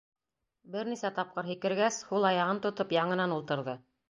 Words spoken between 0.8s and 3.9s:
нисә тапҡыр һикергәс, һул аяғын тотоп яңынан ултырҙы.